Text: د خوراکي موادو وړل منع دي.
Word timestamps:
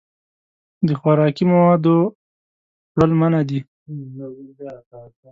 د 0.87 0.89
خوراکي 0.99 1.43
موادو 1.51 1.95
وړل 2.93 3.11
منع 3.19 3.41
دي. 3.49 3.59